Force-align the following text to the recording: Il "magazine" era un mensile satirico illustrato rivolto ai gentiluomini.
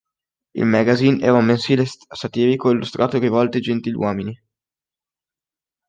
Il 0.55 0.65
"magazine" 0.65 1.21
era 1.23 1.33
un 1.37 1.45
mensile 1.45 1.85
satirico 1.85 2.71
illustrato 2.71 3.19
rivolto 3.19 3.57
ai 3.57 3.61
gentiluomini. 3.61 4.41